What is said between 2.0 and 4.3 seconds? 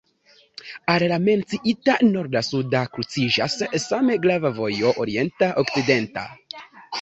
norda-suda kruciĝas same